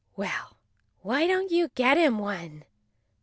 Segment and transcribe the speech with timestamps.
[0.15, 0.57] "Well,
[1.03, 2.63] why don't you get him one?